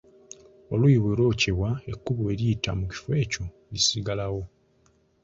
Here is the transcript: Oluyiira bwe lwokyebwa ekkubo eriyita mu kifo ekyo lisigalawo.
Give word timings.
Oluyiira 0.73 1.01
bwe 1.05 1.13
lwokyebwa 1.19 1.69
ekkubo 1.91 2.23
eriyita 2.33 2.69
mu 2.79 2.85
kifo 2.91 3.09
ekyo 3.23 3.43
lisigalawo. 3.71 4.41